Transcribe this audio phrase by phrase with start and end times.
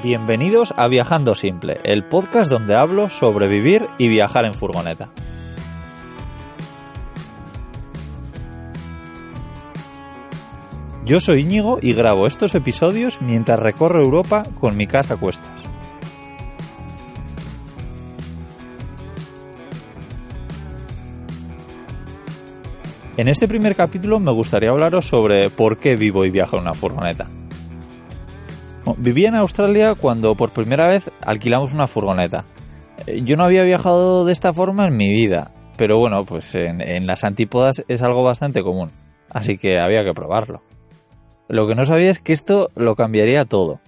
[0.00, 5.08] Bienvenidos a Viajando Simple, el podcast donde hablo sobre vivir y viajar en furgoneta.
[11.04, 15.64] Yo soy Íñigo y grabo estos episodios mientras recorro Europa con mi casa a cuestas.
[23.16, 26.74] En este primer capítulo me gustaría hablaros sobre por qué vivo y viajo en una
[26.74, 27.28] furgoneta.
[28.96, 32.44] Vivía en Australia cuando por primera vez alquilamos una furgoneta.
[33.06, 37.06] Eh, yo no había viajado de esta forma en mi vida, pero bueno, pues en,
[37.06, 38.90] las antípodas es algo bastante común,
[39.30, 40.62] así que había que probarlo.
[41.48, 43.80] Lo que no sabía es que esto lo cambiaría todo.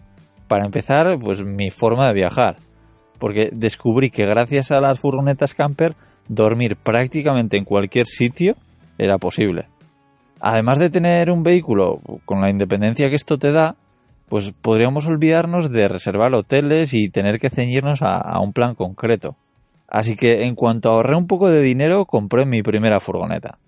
[0.49, 2.57] Para empezar, pues mi forma de viajar,
[3.19, 5.95] porque descubrí que gracias a las furgonetas camper
[6.29, 8.57] dormir prácticamente en cualquier sitio
[8.99, 9.67] era posible.
[10.41, 13.77] Además de tener un vehículo con la independencia que esto te da,
[14.31, 19.35] pues podríamos olvidarnos de reservar hoteles y tener que ceñirnos a, un plan concreto.
[19.89, 23.59] Así que en cuanto ahorré un poco de dinero, compré mi primera furgoneta.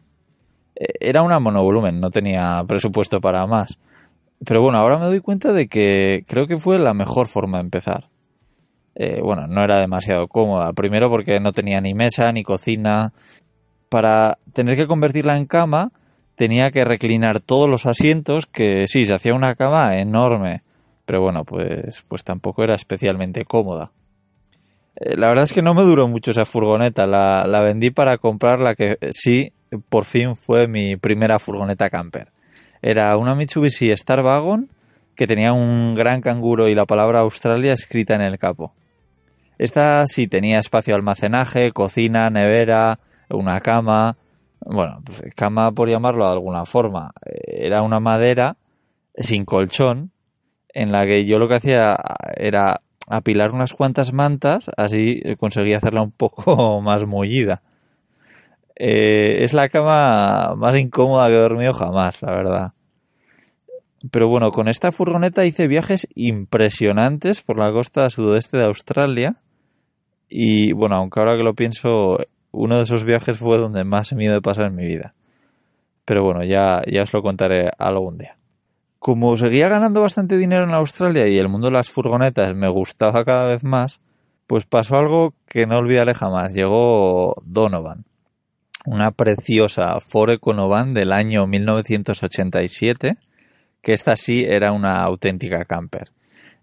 [0.77, 3.81] E, era una monovolumen, no tenía presupuesto para más.
[4.47, 7.65] Pero bueno, ahora me doy cuenta de que creo que fue la mejor forma de
[7.65, 8.09] empezar.
[8.95, 10.73] Eh, bueno, no era demasiado cómoda.
[10.75, 13.13] Primero porque no tenía ni mesa ni cocina.
[13.89, 15.91] Para tener que convertirla en cama,
[16.35, 20.63] tenía que reclinar todos los asientos, que sí, se hacía una cama enorme,
[21.05, 23.93] pero bueno, pues, pues tampoco era especialmente cómoda.
[24.97, 28.19] Eh, la verdad es que no me duró mucho esa furgoneta, la, la vendí para
[28.19, 29.53] comprar la que sí,
[29.89, 32.29] por fin fue mi primera furgoneta camper.
[32.83, 34.69] Era una Mitsubishi Star Wagon
[35.15, 38.75] que tenía un gran canguro y la palabra Australia escrita en el capo.
[39.59, 44.17] Esta sí tenía espacio de almacenaje, cocina, nevera, una cama,
[44.67, 48.57] bueno, pues cama por llamarlo de alguna forma, eh, era una madera
[49.17, 50.11] sin colchón
[50.69, 51.97] en la que yo lo que hacía
[52.37, 57.63] era apilar unas cuantas mantas, así conseguía hacerla un poco más mullida.
[58.75, 62.73] Eh, es la cama más incómoda que he dormido jamás, la verdad.
[64.11, 69.37] Pero bueno, con esta furgoneta hice viajes impresionantes por la costa sudoeste de Australia.
[70.29, 72.19] Y bueno, aunque ahora que lo pienso,
[72.53, 75.15] uno de esos viajes fue donde más miedo he pasado en mi vida.
[76.05, 78.37] Pero bueno, ya, ya os lo contaré algún día.
[78.99, 83.25] Como seguía ganando bastante dinero en Australia y el mundo de las furgonetas me gustaba
[83.25, 84.01] cada vez más,
[84.47, 86.55] pues pasó algo que no olvidaré jamás.
[86.55, 88.05] Llegó Donovan,
[88.85, 93.17] una preciosa Ford Econovan del año 1987,
[93.81, 96.11] que esta sí era una auténtica camper.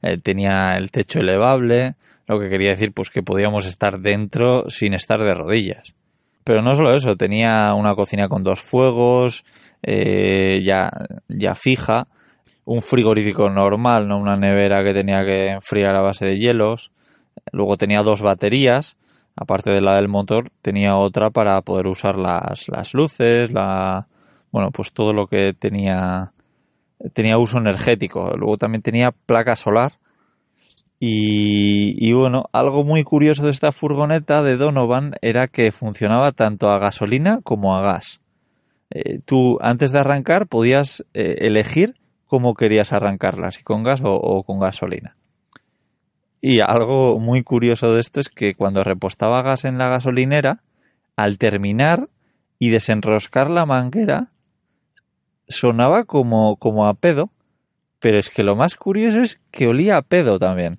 [0.02, 1.96] Eh, tenía el techo elevable,
[2.30, 5.96] lo que quería decir, pues que podíamos estar dentro sin estar de rodillas.
[6.44, 9.44] Pero no solo eso, tenía una cocina con dos fuegos,
[9.82, 10.92] eh, ya,
[11.28, 12.08] ya fija,
[12.66, 16.92] un frigorífico normal, no una nevera que tenía que enfriar a base de hielos.
[17.52, 18.96] Luego tenía dos baterías,
[19.36, 24.08] aparte de la del motor, tenía otra para poder usar las, las luces, la,
[24.52, 26.32] bueno, pues todo lo que tenía,
[27.14, 28.36] tenía uso energético.
[28.38, 29.94] Luego también tenía placa solar
[31.02, 36.78] y, bueno, algo muy curioso de esta furgoneta de Donovan era que funcionaba tanto a
[36.78, 38.20] gasolina como a gas.
[38.90, 41.96] Eh, tú antes de arrancar podías eh, elegir
[42.26, 45.16] cómo querías arrancarla, si con gas o, con gasolina.
[46.42, 50.64] Y algo muy curioso de esto es que cuando repostaba gas en la gasolinera,
[51.16, 52.10] al terminar
[52.60, 54.32] y desenroscar la manguera,
[55.48, 57.30] sonaba como, como a pedo,
[58.00, 60.78] pero es que lo más curioso es que olía a pedo también.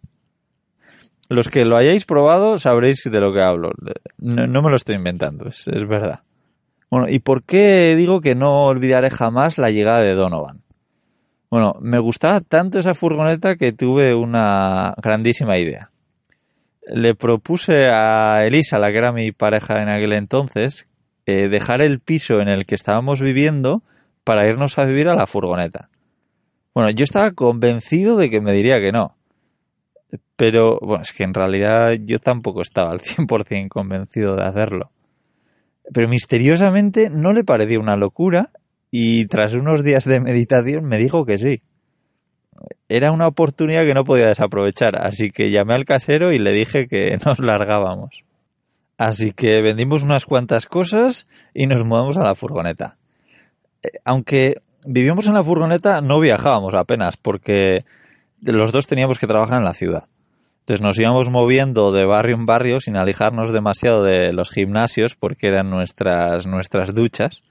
[1.30, 3.70] Los que lo hayáis probado sabréis de lo que hablo.
[4.18, 6.24] No, me lo estoy inventando, es, es, verdad.
[6.90, 10.62] Bueno, ¿y por qué digo que no olvidaré jamás la llegada de Donovan?
[11.48, 15.92] Bueno, me gustaba tanto esa furgoneta que tuve una grandísima idea.
[16.84, 20.88] Le propuse a Elisa, la que era mi pareja en aquel entonces,
[21.26, 23.84] eh, dejar el piso en el que estábamos viviendo
[24.24, 25.90] para irnos a vivir a la furgoneta.
[26.74, 29.16] Bueno, yo estaba convencido de que me diría que no.
[30.36, 34.90] Pero bueno, es que en realidad yo tampoco estaba al 100% convencido de hacerlo.
[35.92, 38.50] Pero misteriosamente no le pareció una locura
[38.90, 41.62] y tras unos días de meditación me dijo que sí.
[42.88, 46.88] Era una oportunidad que no podía desaprovechar, así que llamé al casero y le dije
[46.88, 48.24] que nos largábamos.
[48.98, 52.98] Así que vendimos unas cuantas cosas y nos mudamos a la furgoneta.
[53.82, 57.84] Eh, aunque vivíamos en la furgoneta, no viajábamos apenas, porque
[58.42, 60.04] los dos teníamos que trabajar en la ciudad.
[60.60, 65.48] Entonces nos íbamos moviendo de barrio en barrio sin alejarnos demasiado de los gimnasios porque
[65.48, 67.42] eran nuestras, nuestras duchas,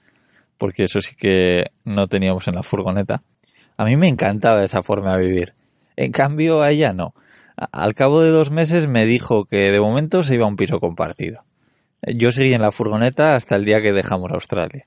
[0.56, 3.22] porque eso sí que no teníamos en la furgoneta.
[3.76, 5.54] A mí me encantaba esa forma de vivir.
[5.96, 7.14] En cambio a ella no.
[7.72, 10.80] Al cabo de dos meses me dijo que de momento se iba a un piso
[10.80, 11.44] compartido.
[12.02, 14.86] Yo seguí en la furgoneta hasta el día que dejamos Australia.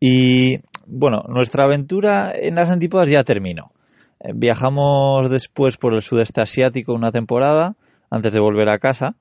[0.00, 3.73] Y bueno, nuestra aventura en las antípodas ya terminó.
[4.32, 7.76] Viajamos después por el sudeste asiático una temporada
[8.10, 9.16] antes de volver a casa,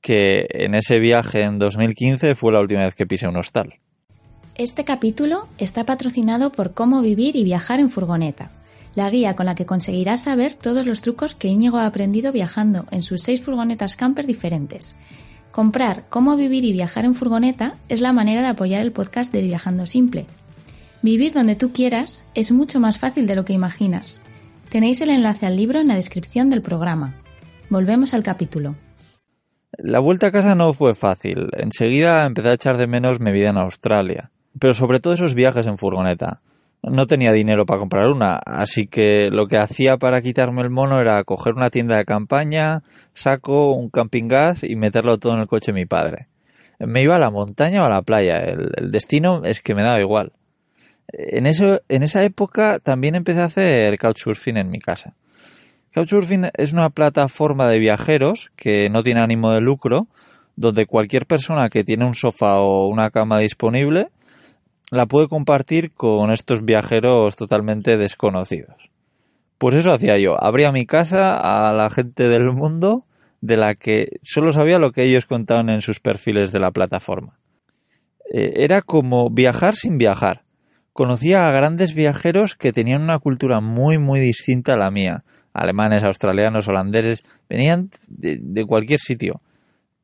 [0.00, 3.80] que en ese viaje en 2015 fue la última vez que pisé un hostal.
[4.54, 8.50] Este capítulo está patrocinado por Cómo vivir y viajar en furgoneta,
[8.94, 12.84] la guía con la que conseguirás saber todos los trucos que Íñigo ha aprendido viajando
[12.90, 14.96] en sus seis furgonetas camper diferentes.
[15.50, 19.42] Comprar Cómo vivir y viajar en furgoneta es la manera de apoyar el podcast de
[19.42, 20.26] Viajando Simple.
[21.02, 24.22] Vivir donde tú quieras es mucho más fácil de lo que imaginas.
[24.70, 27.14] Tenéis el enlace al libro en la descripción del programa.
[27.68, 28.76] Volvemos al capítulo.
[29.78, 31.48] La vuelta a casa no fue fácil.
[31.52, 35.66] Enseguida empecé a echar de menos mi vida en Australia pero sobre todo esos viajes
[35.66, 36.40] en furgoneta.
[36.82, 41.00] No tenía dinero para comprar una, así que lo que hacía para quitarme el mono
[41.00, 42.82] era coger una tienda de campaña,
[43.14, 46.26] saco un camping gas y meterlo todo en el coche de mi padre.
[46.80, 50.00] Me iba a la montaña o a la playa, el, destino es que me daba
[50.00, 50.32] igual.
[51.12, 55.14] En, esa época también empecé a hacer couchsurfing en mi casa.
[55.94, 60.06] Couchsurfing es una plataforma de viajeros que no tiene ánimo de lucro,
[60.56, 64.08] donde cualquier persona que tiene un sofá o una cama disponible
[64.90, 68.76] la puede compartir con estos viajeros totalmente desconocidos.
[69.58, 73.04] Pues eso hacía yo, abría mi casa a la gente del mundo
[73.40, 77.38] de la que solo sabía lo que ellos contaban en sus perfiles de la plataforma.
[78.32, 80.42] Eh, era como viajar sin viajar.
[80.92, 85.24] Conocía a grandes viajeros que tenían una cultura muy muy distinta a la mía.
[85.54, 89.40] Alemanes, australianos, holandeses, venían de, de cualquier sitio.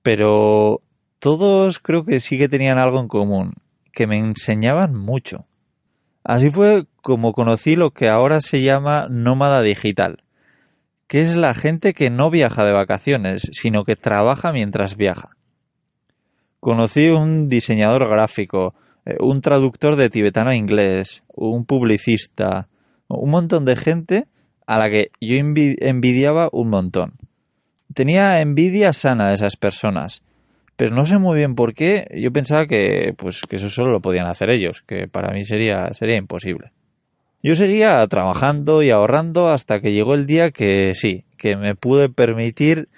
[0.02, 0.82] Pero
[1.18, 3.54] todos creo que sí que tenían algo en común
[3.92, 5.46] que me enseñaban mucho.
[6.22, 10.22] Así fue como conocí lo que ahora se llama nómada digital,
[11.06, 15.30] que es la gente que no viaja de vacaciones, sino que trabaja mientras viaja.
[16.60, 18.74] Conocí un diseñador gráfico,
[19.20, 22.68] un traductor de tibetano a inglés, un publicista,
[23.08, 24.26] un montón de gente
[24.66, 27.14] a la que yo envidiaba un montón.
[27.94, 30.22] Tenía envidia sana de esas personas,
[30.76, 32.06] pero no sé muy bien por qué.
[32.14, 35.92] Yo pensaba que, pues, que eso solo lo podían hacer ellos, que para mí sería,
[35.94, 36.72] sería imposible.
[37.42, 42.08] Yo seguía trabajando y ahorrando hasta que llegó el día que sí, que me pude
[42.08, 42.88] permitir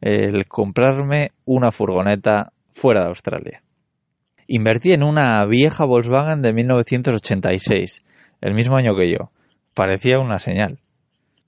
[0.00, 3.62] el comprarme una furgoneta fuera de Australia.
[4.50, 8.02] Invertí en una vieja Volkswagen de 1986,
[8.40, 9.30] el mismo año que yo.
[9.74, 10.78] Parecía una señal.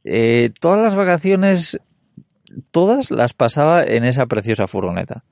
[0.04, 1.80] Eh, todas las vacaciones,
[2.70, 5.24] todas las pasaba en esa preciosa furgoneta.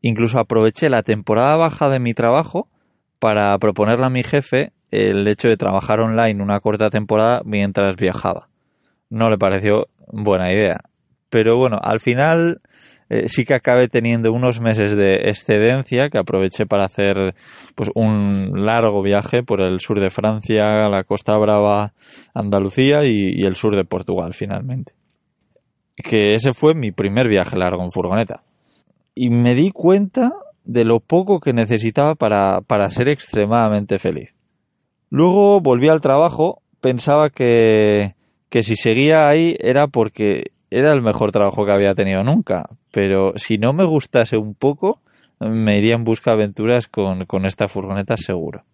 [0.00, 2.66] Incluso aproveché la temporada baja de mi trabajo
[3.18, 8.48] para proponerle a mi jefe el hecho de trabajar online una corta temporada mientras viajaba.
[9.10, 10.80] No le pareció buena idea.
[11.28, 12.62] Pero bueno, al final
[13.10, 17.34] eh, sí que acabé teniendo unos meses de excedencia que aproveché para hacer
[17.74, 21.92] pues un largo viaje por el sur de Francia, la Costa Brava,
[22.32, 24.92] Andalucía y, y el sur de Portugal finalmente.
[25.96, 28.44] Que ese fue mi primer viaje largo en furgoneta
[29.14, 30.32] y me di cuenta
[30.64, 34.34] de lo poco que necesitaba para, para ser extremadamente feliz.
[35.08, 38.14] Luego volví al trabajo, pensaba que,
[38.48, 43.32] que si seguía ahí era porque era el mejor trabajo que había tenido nunca, pero
[43.36, 45.00] si no me gustase un poco,
[45.38, 48.64] me iría en busca de aventuras con, con esta furgoneta seguro.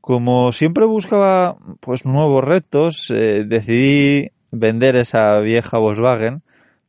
[0.00, 6.42] Como siempre buscaba pues nuevos retos, eh, decidí vender esa vieja Volkswagen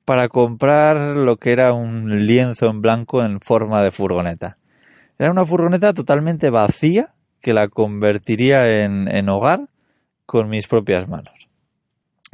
[0.06, 4.58] para comprar lo que era un lienzo en blanco en forma de furgoneta.
[5.18, 9.70] Era una furgoneta totalmente vacía que la convertiría en, hogar
[10.26, 11.48] con mis propias manos.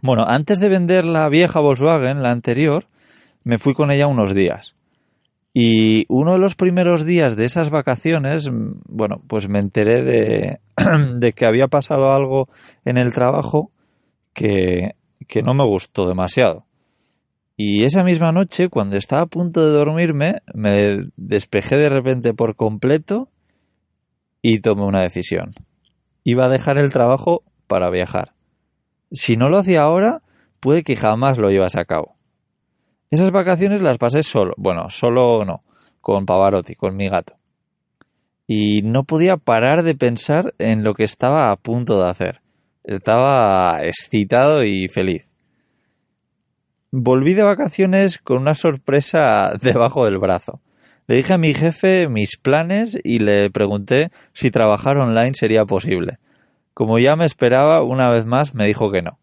[0.02, 2.86] Bueno, antes de vender la vieja Volkswagen, la anterior,
[3.44, 4.76] me fui con ella unos días.
[5.54, 8.50] Y uno de los primeros días de esas vacaciones,
[8.88, 10.60] bueno, pues me enteré de,
[11.20, 12.48] de que había pasado algo
[12.86, 13.72] en el trabajo
[14.34, 14.96] que,
[15.28, 16.66] que no me gustó demasiado.
[17.56, 22.56] Y esa misma noche, cuando estaba a punto de dormirme, me despejé de repente por
[22.56, 23.30] completo
[24.42, 25.52] y tomé una decisión.
[26.24, 28.34] Iba a dejar el trabajo para viajar.
[29.12, 30.22] Si no lo hacía ahora,
[30.60, 32.16] puede que jamás lo llevase a cabo.
[33.10, 35.64] Esas vacaciones las pasé solo, bueno, solo no,
[36.00, 37.36] con Pavarotti, con mi gato.
[38.48, 42.42] Y no podía parar de pensar en lo que estaba a punto de hacer.
[42.84, 45.32] Estaba excitado y feliz
[46.92, 50.62] volví de vacaciones con una sorpresa debajo del brazo.
[51.08, 56.20] Le dije a mi jefe mis planes y le pregunté si trabajar online sería posible.
[56.74, 59.20] Como ya me esperaba, una vez más me dijo que no.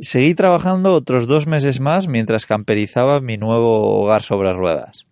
[0.00, 5.06] Seguí trabajando otros dos meses más mientras camperizaba mi nuevo hogar sobre ruedas.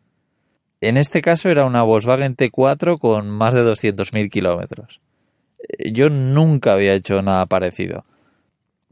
[0.81, 5.01] En este caso era una Volkswagen T4 con más de 200.000 kilómetros.
[5.93, 8.05] Yo nunca había hecho nada parecido.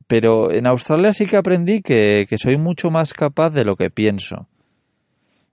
[0.07, 4.47] Pero en Australia sí que aprendí que, soy mucho más capaz de lo que pienso.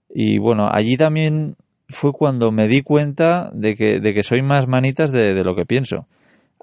[0.08, 1.56] Y bueno, allí también
[1.88, 6.06] fue cuando me di cuenta de que, soy más manitas de, lo que pienso.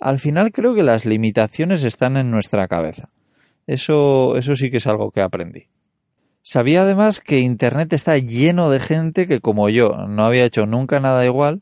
[0.04, 3.08] Al final creo que las limitaciones están en nuestra cabeza.
[3.68, 5.70] Eso, eso sí que es algo que aprendí.
[6.42, 11.00] Sabía además que Internet está lleno de gente que como yo no había hecho nunca
[11.00, 11.62] nada igual,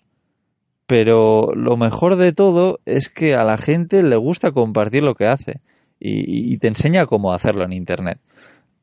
[0.88, 5.28] pero lo mejor de todo es que a la gente le gusta compartir lo que
[5.28, 5.62] hace
[6.00, 8.20] y, te enseña cómo hacerlo en Internet.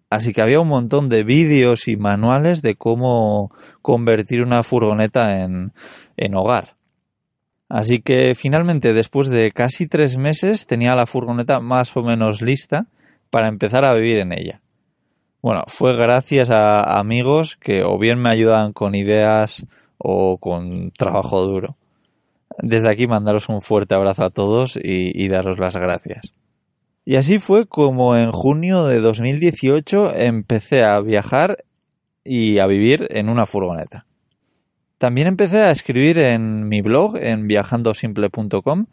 [0.09, 3.51] Así que había un montón de vídeos y manuales de cómo
[3.83, 5.73] convertir una furgoneta en,
[6.17, 6.78] en hogar.
[7.69, 12.87] Así que finalmente, después de casi tres meses, tenía la furgoneta más o menos lista
[13.31, 14.61] para empezar a vivir en ella.
[15.43, 19.67] Bueno, fue gracias a amigos que o bien me ayudaban con ideas
[19.99, 21.77] o con trabajo duro.
[22.59, 26.35] Desde aquí mandaros un fuerte abrazo a todos y, y daros las gracias.
[27.05, 31.65] Y así fue como en junio de 2018 empecé a viajar
[32.25, 34.08] y a vivir en una furgoneta.
[34.99, 38.87] También empecé a escribir en mi blog, en viajandosimple.com,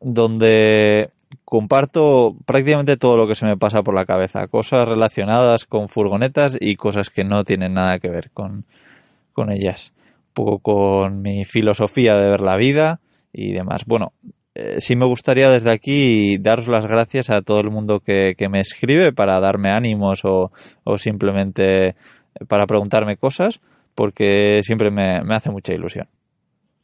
[0.00, 1.10] donde
[1.44, 6.56] comparto prácticamente todo lo que se me pasa por la cabeza, cosas relacionadas con furgonetas
[6.60, 8.64] y cosas que no tienen nada que ver con,
[9.50, 9.94] ellas.
[10.28, 13.00] Un poco con mi filosofía de ver la vida
[13.32, 13.84] y demás.
[13.84, 14.12] Bueno,
[14.54, 18.60] eh, sí me gustaría desde aquí daros las gracias a todo el mundo que, me
[18.60, 20.52] escribe para darme ánimos o,
[20.84, 21.96] o, simplemente
[22.48, 23.60] para preguntarme cosas,
[23.94, 26.08] porque siempre me hace mucha ilusión.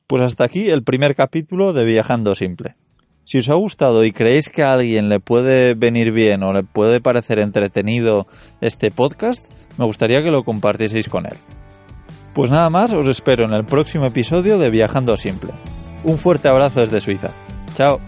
[0.07, 2.77] Pues hasta aquí el primer capítulo de Viajando Simple.
[3.29, 6.62] Si os ha gustado y creéis que a alguien le puede venir bien o le
[6.62, 8.27] puede parecer entretenido
[8.62, 11.37] este podcast, me gustaría que lo compartieseis con él.
[12.33, 15.53] Pues nada más, os espero en el próximo episodio de Viajando Simple.
[16.05, 17.29] Un fuerte abrazo desde Suiza.
[17.75, 18.00] Chao.